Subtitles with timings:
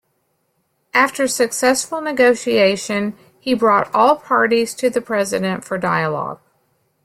[0.95, 6.39] After successful negotiation, he brought all parties to the President for dialogue.